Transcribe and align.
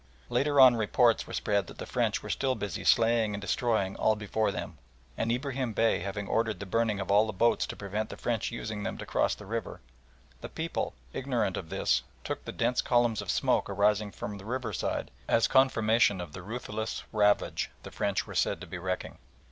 Later 0.29 0.59
on 0.59 0.75
reports 0.75 1.27
were 1.27 1.33
spread 1.33 1.67
that 1.67 1.77
the 1.77 1.85
French 1.85 2.23
were 2.23 2.29
still 2.31 2.55
busy 2.55 2.83
slaying 2.83 3.35
and 3.35 3.39
destroying 3.41 3.95
all 3.97 4.15
before 4.15 4.51
them, 4.51 4.79
and, 5.15 5.31
Ibrahim 5.31 5.73
Bey 5.73 5.99
having 5.99 6.27
ordered 6.27 6.59
the 6.59 6.65
burning 6.65 6.99
of 6.99 7.11
all 7.11 7.27
the 7.27 7.31
boats 7.33 7.67
to 7.67 7.75
prevent 7.75 8.09
the 8.09 8.17
French 8.17 8.49
using 8.49 8.81
them 8.81 8.97
to 8.97 9.05
cross 9.05 9.35
the 9.35 9.45
river, 9.45 9.79
the 10.39 10.49
people, 10.49 10.95
ignorant 11.13 11.55
of 11.55 11.69
this, 11.69 12.01
took 12.23 12.45
the 12.45 12.51
dense 12.51 12.81
columns 12.81 13.21
of 13.21 13.29
smoke 13.29 13.69
arising 13.69 14.11
from 14.11 14.39
the 14.39 14.45
riverside 14.45 15.11
as 15.27 15.47
confirmation 15.47 16.19
of 16.19 16.33
the 16.33 16.41
ruthless 16.41 17.03
ravage 17.11 17.69
the 17.83 17.91
French 17.91 18.25
were 18.25 18.33
said 18.33 18.59
to 18.59 18.65
be 18.65 18.79
wrecking. 18.79 19.19